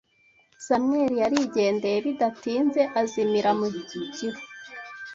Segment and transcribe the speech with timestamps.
[0.65, 3.67] Samuel yarigendeye, bidatinze azimira mu
[4.17, 4.29] gihu.